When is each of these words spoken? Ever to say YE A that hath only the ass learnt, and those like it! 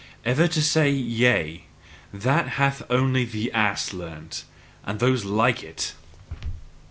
Ever 0.25 0.47
to 0.47 0.63
say 0.63 0.89
YE 0.89 1.27
A 1.27 1.63
that 2.11 2.47
hath 2.57 2.81
only 2.89 3.23
the 3.23 3.51
ass 3.51 3.93
learnt, 3.93 4.45
and 4.83 4.99
those 4.99 5.25
like 5.25 5.61
it! 5.61 5.93